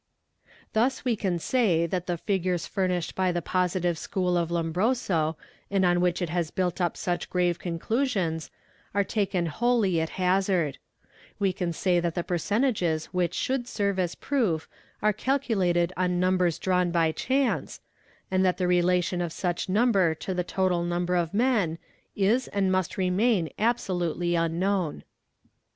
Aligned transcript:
\ 0.33 0.43
oral 0.43 0.49
Thus 0.73 1.05
we 1.05 1.15
can 1.15 1.37
say 1.37 1.85
that 1.85 2.07
the 2.07 2.17
figures 2.17 2.65
furnished 2.65 3.13
by 3.13 3.31
the 3.31 3.39
positive 3.39 3.97
gudbiooll 3.97 4.35
of 4.35 4.49
Lombroso 4.49 5.37
and 5.69 5.85
on 5.85 6.01
which 6.01 6.23
it 6.23 6.29
has 6.29 6.49
built 6.49 6.81
up 6.81 6.97
such 6.97 7.29
grave 7.29 7.59
conclusions, 7.59 8.49
are 8.95 9.03
taken 9.03 9.45
wholly 9.45 10.01
at 10.01 10.09
hazard; 10.17 10.79
we 11.37 11.53
can 11.53 11.71
say 11.71 11.99
that 11.99 12.15
the 12.15 12.23
percentages 12.23 13.13
which 13.13 13.35
should 13.35 13.67
ser 13.67 13.93
re 13.93 14.01
as 14.01 14.15
proof 14.15 14.67
are 15.03 15.13
calculated 15.13 15.93
on 15.95 16.19
numbers 16.19 16.57
drawn 16.57 16.89
by 16.89 17.11
chance, 17.11 17.79
and 18.31 18.43
that 18.43 18.57
the 18.57 18.63
rela 18.63 19.03
tion 19.03 19.21
of 19.21 19.31
such 19.31 19.69
number 19.69 20.15
to 20.15 20.33
the 20.33 20.43
total 20.43 20.83
number 20.83 21.15
of 21.15 21.31
men 21.31 21.77
is 22.15 22.47
and 22.47 22.71
must 22.71 22.93
remair 22.93 23.51
absolutely 23.59 24.33
unknown. 24.33 25.03